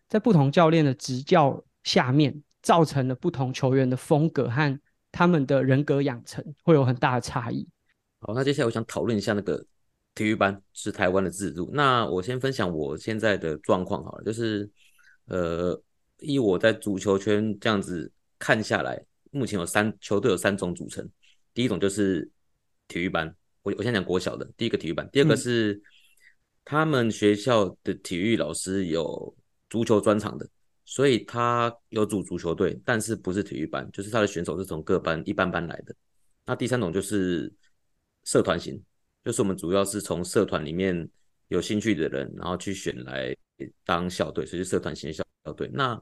[0.07, 4.79] 在不同教练的执教下面，造成了不同球员的风格和。
[5.13, 7.65] 他们的人格养成会有很大的差异。
[8.19, 9.63] 好，那接下来我想讨论一下那个
[10.15, 11.69] 体育班是台湾的制度。
[11.71, 14.67] 那我先分享我现在的状况好了，就是
[15.27, 15.79] 呃，
[16.19, 21.07] 以我在足球圈这样子看下来，目前有三球队有三种组成。
[21.53, 22.27] 第一种就是
[22.87, 25.79] 体育班，我我先讲国小的，第一个体育班，第二个是
[26.65, 29.35] 他们学校的体育老师有
[29.69, 30.49] 足球专场的。
[30.85, 35.95] 所以他有组足球队，但是不是体育班，就是他的选手是从各班一般班来的。
[36.45, 37.51] 那第三种就是
[38.25, 38.81] 社团型，
[39.23, 41.09] 就是我们主要是从社团里面
[41.47, 43.35] 有兴趣的人，然后去选来
[43.85, 45.69] 当校队，所以是社团型的校队。
[45.73, 46.01] 那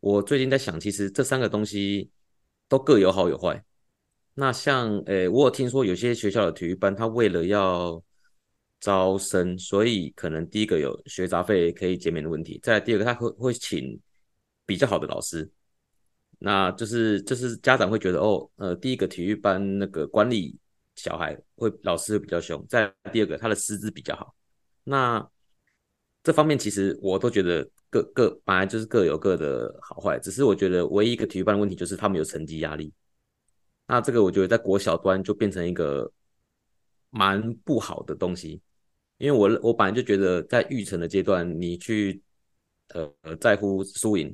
[0.00, 2.08] 我最近在想，其实这三个东西
[2.68, 3.64] 都各有好有坏。
[4.34, 8.02] 那像诶，我有听说有些学校的体育班，他为了要
[8.84, 12.60] 招生，所以可能第一个有学杂费可以减免的问题。
[12.62, 13.98] 再第二个，他会会请
[14.66, 15.50] 比较好的老师，
[16.38, 20.54] 那就是就是家长会觉得哦，呃，第一个体育班那个管理
[20.96, 22.62] 小孩会老师会比较凶。
[22.68, 24.34] 再第二个，他的师资比较好。
[24.84, 25.26] 那
[26.22, 32.92] 这方面其实我都觉得各各本来就是各有各的好坏，只是我觉得唯一一个体育班的问题就是他们有成绩压力。
[33.86, 36.10] 那这个我觉得在国小端就变成一个
[37.08, 38.60] 蛮不好的东西，
[39.18, 42.22] 因为我我本来就觉得在育成的阶段，你去
[42.88, 44.26] 呃呃在乎输赢，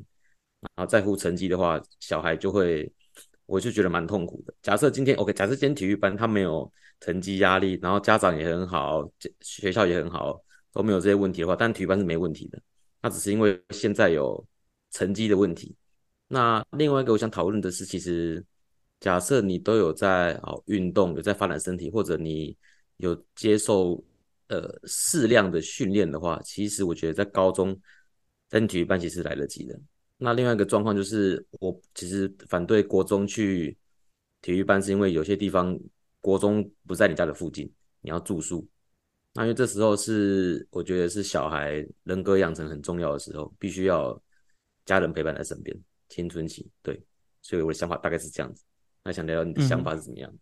[0.60, 2.90] 然后在乎成绩的话，小孩就会
[3.46, 4.54] 我就觉得蛮痛苦的。
[4.62, 9.08] 假设今天 OK，假设今天体育班他没有成绩压力，然后家长也很好，
[9.40, 12.60] 学校也很好，都没有这些问题的话，但体育班是没问题的。
[13.02, 14.46] 那只是因为现在有
[14.90, 15.74] 成绩的问题。
[16.28, 18.44] 那另外一个我想讨论的是，其实。
[19.00, 22.54] 假设你都有在哦运动，有在发展身体，或者你
[22.98, 24.04] 有接受
[24.50, 27.74] 呃适量的训练的话，其实我觉得在高中
[28.48, 29.80] 在体育班其实来得及的。
[30.18, 33.74] 那另外一个状况就是，我其实反对国中去
[34.42, 35.78] 体育班，是因为有些地方
[36.20, 38.68] 国中不在你家的附近，你要住宿。
[39.32, 44.20] 那因为这时候是我觉得是小孩人格养成很重要的时候，必须要
[44.84, 45.74] 家人陪伴在身边，
[46.08, 47.00] 青春期对，
[47.40, 48.64] 所以我的想法大概是这样子。
[49.04, 50.30] 那想聊聊你的想法是怎么样？
[50.30, 50.38] 嗯，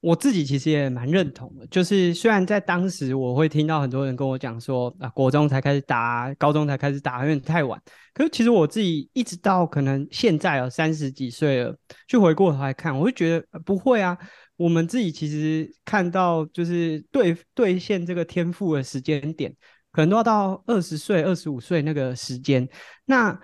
[0.00, 7.80] 我自己其实也蛮认同的，就是虽然在当时我会听到很多人跟我讲说啊，国中才开始打，高中才开始打，有点太晚。
[8.14, 14.16] 可是其实我自己一直到可能现在啊三十几岁了，去回过头来看，我会觉得不会啊。
[14.56, 19.52] 我们自己其实看到就是兑兑现这个天赋的时间点，
[19.90, 22.68] 可能都要到二十岁、二十五岁那个时间。
[23.04, 23.36] 那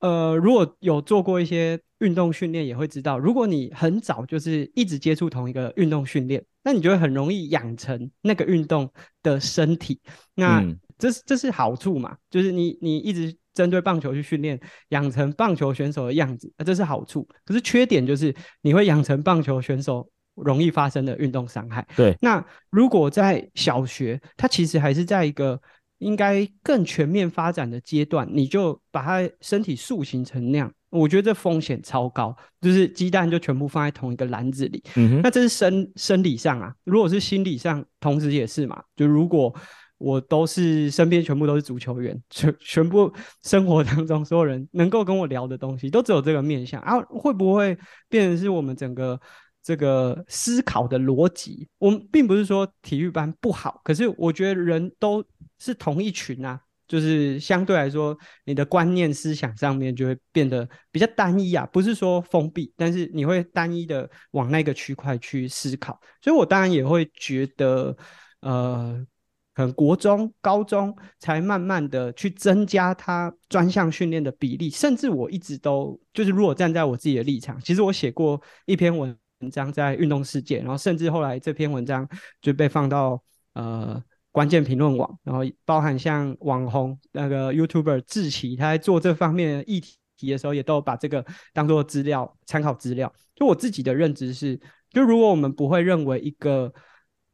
[0.00, 8.88] 呃，如果有做过一些运动训练，也会知道，如果你很早就是一直接触同一个运动训练，那你就会很容易养成那个运动
[9.22, 10.00] 的身体。
[10.34, 10.62] 那
[10.98, 12.16] 这是这是好处嘛？
[12.30, 17.26] 就是你你一直针对棒球去训练，养成棒球选手的样子，那这是好处。
[17.44, 21.86] 可是缺点就是你会养成棒球选手容易发生的运动伤害。
[21.96, 22.16] 对。
[22.20, 25.60] 那如果在小学，它其实还是在一个。
[25.98, 34.82] 应该更全面发展的阶段，你就把他身体塑形成那样，我觉得这风险超高，就是鸡蛋就全部放在同一个篮子里。
[34.96, 38.82] 嗯哼，那这是生生理上啊，如果是心理上，同时也是嘛。
[38.96, 39.54] 就如果
[39.98, 47.76] 我都是身边全部都是足球员，全全部生活当中所有人能够跟我聊的东西，都只有这个面向啊，会不会
[48.08, 49.20] 变成是我们整个？
[49.66, 55.24] 这个思考的逻辑，我们并不是说体育班不好，可是我觉得人都
[55.58, 67.96] 是同一群啊，就是相对来说，你的观念思想上面就会变得比较单一啊，不是说封闭，但是你会单一的往那个区块去思考，所以我当然也会觉得，
[68.40, 69.06] 呃，
[69.54, 79.16] 可能国中、高中才慢慢的去增加他专项训练的比例，甚至我一直都就是如果站在我自己的立场，其实我写过一篇文。
[79.40, 82.08] 文章在运动世界，然后甚至后来这篇文章
[82.40, 83.20] 就被放到
[83.52, 84.02] 呃
[84.34, 89.80] 关键评论网，然后包含像网红那个 YouTuber 志奇，他在做这方面的议
[90.16, 93.14] 题的时候，也都把这个当做资料参考资料。
[93.36, 96.74] 就我自己的认知是，就如果我们不会认为一个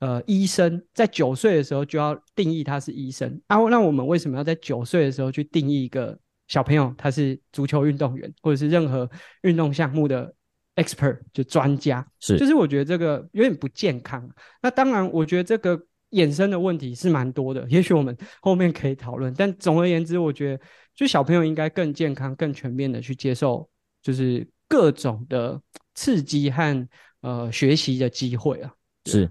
[0.01, 9.11] 呃医生在九岁的时候就要定义他是医生，啊，那我们为什么要在九岁的时候去定义一个小朋友他是足球运动员，或者是任何
[9.41, 10.35] 运动项目的
[10.77, 14.29] ？expert 就专家是，就是我觉得这个有点不健康。
[14.61, 15.81] 那当然，我觉得这个
[16.11, 19.33] 衍生的问题是蛮多的，也许我们后面可以讨论。
[19.35, 20.63] 但总而言之，我觉得
[20.95, 23.69] 就小朋友应该更健康、更全面的去接受，
[24.03, 25.61] 就是各种的
[25.95, 26.89] 刺激和
[27.21, 28.73] 呃学习的机会啊。
[29.07, 29.31] 是，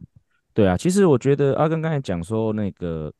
[0.54, 0.78] 对啊。
[0.78, 3.14] 其实我觉得阿根刚才讲说那个，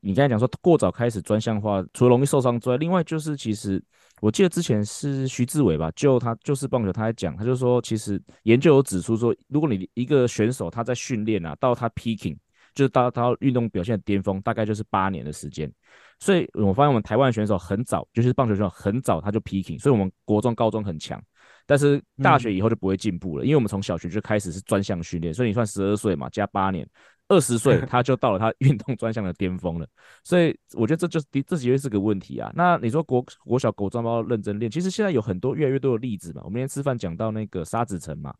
[0.00, 3.82] 你刚才讲说过早开始专项化，除了容易受伤之外，另外就是其实。
[4.20, 12.36] 我记得之前是徐志伟吧，就他就是棒球，他在讲，他就说，其实研究有指出说，如果你一个选手他在训练啊，到他 peaking，
[12.74, 15.72] 就是到他运动表现的巅峰，大概就是八年的时间。
[16.18, 21.22] 所以我发现我们台湾选手很早，就是棒球选手很早他就 peaking，所以我们国中、高中很强，
[21.66, 26.86] 但是大学以后就不会进步了，嗯，因为我们从小学就开始是专项训练，所以你算十二岁嘛，加八年。
[27.28, 29.86] 二十岁 他就到了他运动专项的巅峰了，
[30.24, 32.50] 所以我觉得这就是这绝对是个问题啊。
[32.56, 36.42] 那你说国国小国中要认真练，其实现在有很多越来越多的例子嘛。
[36.44, 38.34] 我们今天吃饭讲到那个沙子城嘛，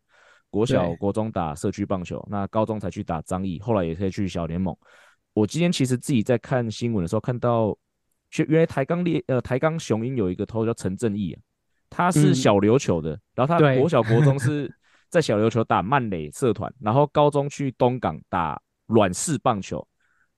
[0.51, 4.77] 国小国中打社区棒球，那高中才去打张毅，后来也可以去小联盟。
[5.33, 7.77] 我今天其实自己在看新闻的时候看到，
[8.49, 11.41] 原来台钢猎呃台钢雄鹰有一个投手叫陈正义啊，
[11.89, 14.71] 他是小琉球的，嗯、然后他国小国中 是
[15.09, 18.61] 在小琉球打曼垒社团，然后高中去东港打。
[18.93, 19.87] 软式棒球，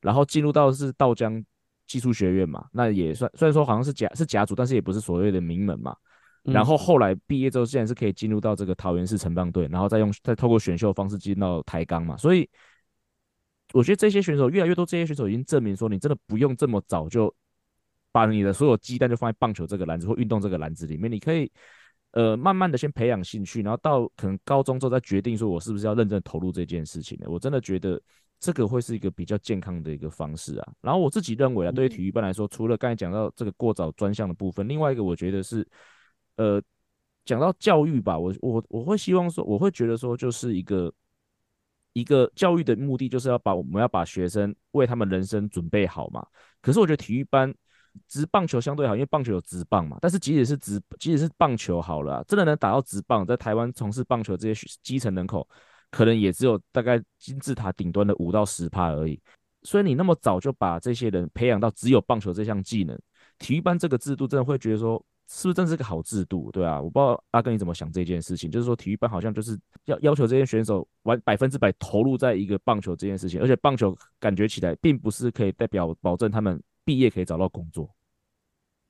[0.02, 1.42] 然后进入到是道江
[1.86, 5.96] 技术学院嘛，那也算虽然说好像是甲是甲组，但是也不是所谓的名门嘛。
[6.42, 12.16] 然后后来毕业之后，现在是可以进入到这个桃园市城棒队，然后再用再透过选秀的方式进到台钢嘛。
[12.16, 12.48] 所以
[13.72, 17.32] 我觉得这些选手越来越多，这些选手已经证明说，你真的不用这么早就
[18.10, 21.50] 把你的所有鸡蛋就放在棒球这个篮子或运动这个篮子里面，你可以
[22.10, 27.30] 呃慢慢的先培养兴趣，然后到可能高中之后再决定说我是不是要认真投入这件事情的。
[27.30, 27.98] 我真的觉得
[28.40, 30.72] 这个会是一个比较健康的一个方式啊。
[30.82, 35.66] 然后我自己认为啊，对于体育班来说，除了刚才讲到这个过早专项的部分，另外一个我觉得是
[36.36, 36.62] 呃
[37.24, 40.92] 讲到教育吧，我我我会希望说，我会觉得说就是一个。
[41.94, 46.26] 一个教育的目的就是要把我们要把学生为他们人生准备好嘛。
[46.62, 47.54] 可是我觉得体育班
[48.08, 49.98] 职棒球相对好，因为棒球有职棒嘛。
[50.00, 55.46] 但是即使是职，即使是棒球好了，真的能打到职棒，在台湾从事棒球这些基层人口，
[55.90, 59.20] 可能也只有大概金字塔顶端的五到十趴而已。
[59.62, 62.98] 所以你那么早就把这些人培养到只有棒球这项技能，
[63.36, 65.04] 体育班这个制度真的会觉得说。
[65.34, 66.50] 是不是真是个好制度？
[66.52, 68.50] 对啊，我不知道阿根你怎么想这件事情。
[68.50, 77.88] 就是说，体育班好像就是要要求这些选手完百分之百投入在一个棒球这件事情，而且棒球感觉起来并不是可以代表保证他们毕业可以找到工作。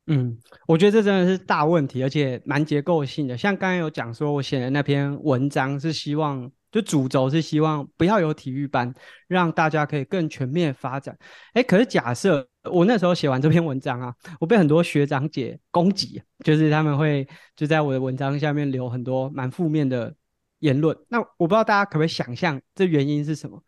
[0.08, 0.36] 嗯，
[0.66, 3.38] 我觉得这真的是大问题，而且蛮结构性的。
[3.38, 6.50] 像刚才有讲说，我写的那篇文章是希望。
[6.72, 8.92] 就主轴是希望不要有体育班，
[9.28, 11.16] 让大家可以更全面发展。
[11.52, 20.12] 哎，可是假设我那时候写完这篇文章啊，我被很多学长姐攻击，就是他们会就在我的文章下面留很多蛮负面的
[20.60, 20.96] 言论。
[21.08, 23.62] 那我不知道大家可不可以想象这原因是什么？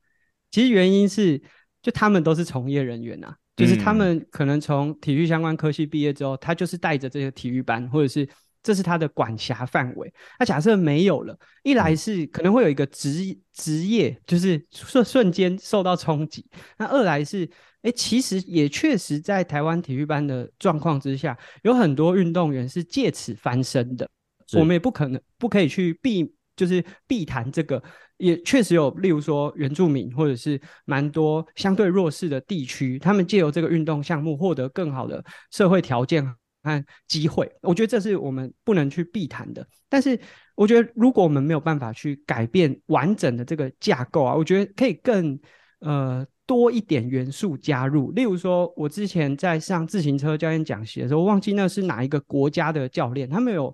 [0.50, 1.40] 其实原因是，
[1.82, 8.26] 就他们都是从业人员啊，就是他们可能从体育相关科系毕业之后，他就是带着这些体育班，或者是。
[8.64, 10.12] 这是他的管辖范围。
[10.40, 16.40] 那假设没有了，一来是可能会有一个职职业，就是瞬瞬间受到冲击；
[16.78, 17.48] 那二来是，
[17.82, 24.08] 哎，其实也确实在台湾体育班的状况之下，有很多运动员是借此翻身的。
[24.54, 27.82] 我们也不可能不可以去避，就是避谈这个。
[28.16, 36.24] 也确实有，例如说原住民或者是蛮多相对弱势的地区，他们借由这个运动项目获得更好的社会条件。
[36.64, 39.64] 看机会，我觉得这是我们不能去避谈的。
[39.88, 40.18] 但是，
[40.56, 45.38] 我觉得如果我们没有办法去改变完整的这个架构啊，我觉得可以更
[45.80, 48.10] 呃多一点元素加入。
[48.12, 53.72] 例如说，我之前在上自行车教练讲习的时候，我忘记那是哪一个国家的教练，他们有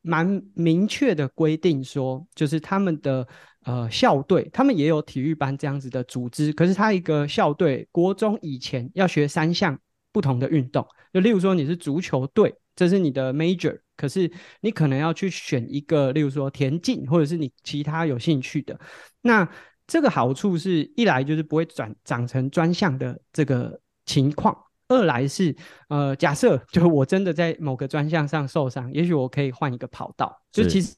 [0.00, 3.24] 蛮明确的规定说，就是他们的
[3.64, 9.78] 呃校队，他们也有体育班这样子的组织，可是他一个校队国中以前要学三项
[10.10, 10.84] 不同的运动。
[11.12, 18.78] 就例如说你是足球队，这是你的 major，可是你可能要去选一个，例如说田径，或者是你其他有兴趣的。
[19.20, 19.48] 那
[19.86, 24.56] 这个好处是一来就是不会转长成专项的这个情况，
[24.88, 25.54] 二来是
[25.88, 30.42] 呃假设就我真的在某个专项上受伤，也许我可以换一个跑道。
[30.50, 30.94] 就其实。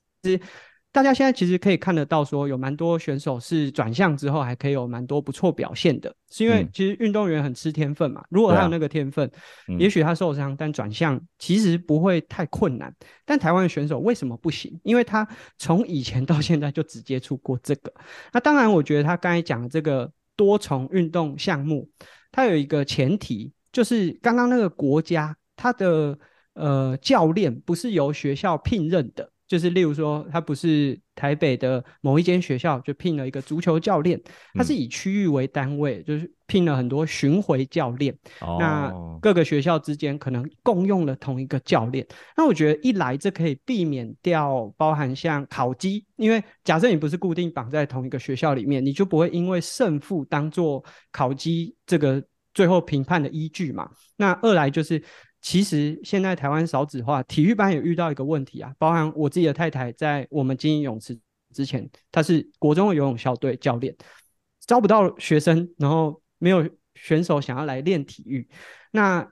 [0.94, 8.22] 大家现在其实可以看得到，说有蛮多选手是转向之后还可以有蛮多不错表现的，是因为其实运动员很吃天分嘛。
[8.28, 9.28] 如果他有那个天分，
[9.76, 12.94] 也许他受伤，但转向其实不会太困难。
[13.24, 14.78] 但台湾的选手为什么不行？
[14.84, 15.26] 因为他
[15.58, 17.92] 从以前到现在就只接触过这个。
[18.32, 21.90] 那当然，我觉得他刚才讲的这个多重运动项目，
[22.30, 26.16] 它有一个前提，就是刚刚那个国家他的
[26.52, 29.28] 呃教练不是由学校聘任的。
[29.46, 34.20] 就是例如说，他不是台北的某一间学校就聘了一个足球教练，
[34.54, 38.16] 他是以区域为单位，就是聘了很多巡回教练。
[38.40, 38.56] 哦。
[38.58, 38.90] 那
[39.20, 42.06] 各个学校之间可能共用了同一个教练。
[42.36, 50.82] 那我觉得一来这可以避免掉包含像考绩，因为假设你不是固定绑在同一个学校里面，你就不会因为胜负当做
[51.12, 52.24] 考绩这个
[52.54, 53.90] 最后评判的依据嘛。
[54.16, 55.02] 那二来就是。
[55.44, 61.18] 其实现在台湾少子化，体育班也遇到一个问题啊，包含我自己的太太在我们经营泳池
[61.52, 63.94] 之前，她是国中的游泳校队教练，
[64.66, 68.48] 招不到学生，然后没有选手想要来练体育。
[68.90, 69.30] 那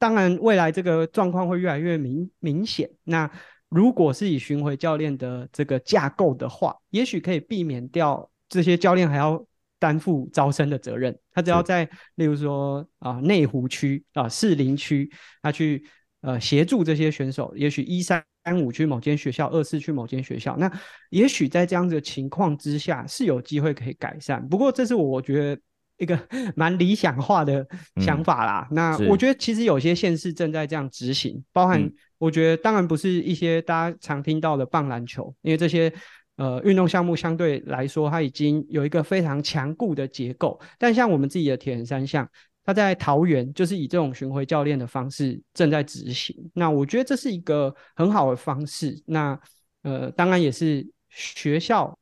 [0.00, 2.90] 当然未来这个状况会越来越明明显。
[3.04, 3.30] 那
[3.68, 9.46] 如果是以巡回教练的这个架构的话，也许可以避免掉这些教练还要。
[9.78, 15.10] 担负招生的责任，他只要在，例如说啊内湖区啊士林区，
[15.42, 15.84] 他去
[16.22, 18.24] 呃协助这些选手，也许一三
[18.62, 20.70] 五去某间学校，二四去某间学校，那
[21.10, 24.48] 也许在这样子的情况之下是有机会可以改善。
[24.48, 25.60] 不过这是我觉得
[25.98, 26.18] 一个
[26.56, 27.66] 蛮理想化的
[28.00, 28.66] 想法啦。
[28.70, 35.92] 嗯、那我觉得其实有些县市正在这样执行，包含我觉得当然不是一些大家常听到的棒篮球，因为这些。
[36.36, 40.60] 呃，运动项目相对来说，它已经有一个非常强固的结构。
[40.78, 42.28] 但像我们自己的铁人三项，
[42.64, 46.36] 它在桃园就是以这种巡回教练的方式正在执行。
[46.54, 49.02] 那我觉得这是一个很好的方式。
[49.06, 49.38] 那
[49.82, 51.96] 呃，当然也是学校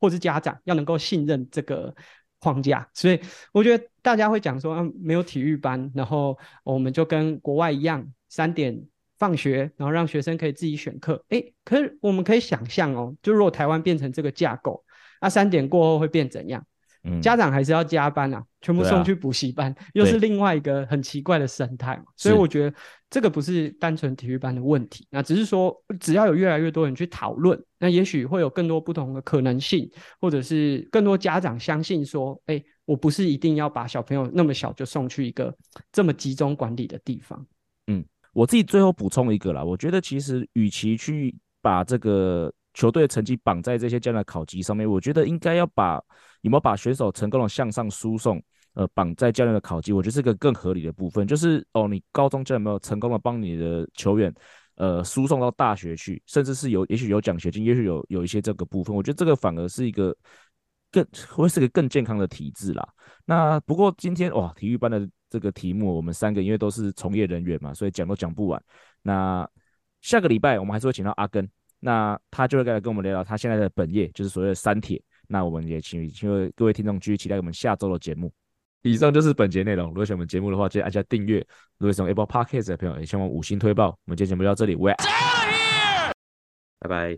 [0.00, 1.94] 或是家长要能够信任这个
[2.40, 3.18] 框架，所以
[3.52, 8.78] 我觉得大家会讲说，嗯，没有体育班，然后我们就跟国外一样，三点
[9.22, 11.24] 放学，然后让学生可以自己选课。
[11.28, 14.84] 诶，可是我们可以想象哦，就如果台湾变成这个架构，
[15.20, 16.66] 那三点过后会变怎样？
[17.04, 22.04] 嗯，家长还是要加班啊，全部送去补习班，啊，又是另外一个很奇怪的生态嘛。
[22.16, 22.76] 所以我觉得
[23.10, 29.88] 这个不是单纯体育班的问题，那只是说只要有越来越多人去讨论，那也许会有更多不同的可能性，
[30.20, 35.56] 或者是更多家长相信说，哎，我不是一定要把小朋友那么小就送去一个
[35.92, 37.46] 这么集中管理的地方。
[37.86, 42.52] 嗯，我自己最后补充一个啦，我觉得其实与其去把这个。
[42.74, 46.02] 球队的成绩绑在这些教练的考绩上面，我觉得应该要把
[46.40, 51.26] 有没有把选手成功的向上输送，呃，绑在教练的考绩，我觉得是个更合理的部分。
[51.26, 54.34] 就是哦，你高中教练没有成功的帮你的球员，
[54.76, 60.16] 呃，输送到大学去，甚至是有也许有奖学金，也许有有一些这个部分，我觉得这个反而是一个
[60.90, 62.88] 更会是个更健康的体制啦。
[63.26, 68.62] 那不过今天哇，体育班的这个题目，我们三个因为都是从业人员嘛，所以讲都讲不完。
[69.00, 69.48] 那
[70.02, 71.48] 下个礼拜我们还是会请到阿根。
[71.80, 75.02] 那他就会来跟我们聊聊他现在的本业，就是所谓的三铁。
[75.26, 78.30] 那我们也请请各位听众继续期待我们下周的节目。
[78.82, 79.88] 以上就是本节内容。
[79.88, 81.38] 如果喜欢我们节目的话，记得按下订阅。
[81.78, 83.88] 如果喜欢 Apple Podcast 的朋友，也希望五星推爆。
[83.88, 84.76] 我们今天节目就到这里，
[86.78, 87.10] 拜拜。